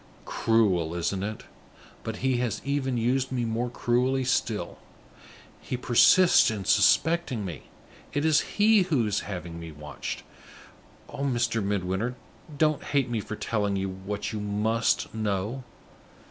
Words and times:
Cruel, 0.25 0.95
isn't 0.95 1.21
it? 1.21 1.43
But 2.03 2.17
he 2.25 2.37
has 2.37 2.59
even 2.65 2.97
used 2.97 3.31
me 3.31 3.45
more 3.45 3.69
cruelly 3.69 4.23
still; 4.23 4.79
he 5.61 5.77
persists 5.77 6.49
in 6.49 6.65
suspecting 6.65 7.45
me; 7.45 7.69
it 8.11 8.25
is 8.25 8.41
he 8.57 8.81
who 8.81 9.05
is 9.05 9.19
having 9.29 9.59
me 9.59 9.71
watched. 9.71 10.23
Oh, 11.07 11.21
Mr. 11.25 11.63
Midwinter, 11.63 12.15
don't 12.57 12.83
hate 12.83 13.11
me 13.11 13.19
for 13.19 13.35
telling 13.35 13.75
you 13.75 13.89
what 13.89 14.33
you 14.33 14.39
must 14.39 15.13
know! 15.13 15.63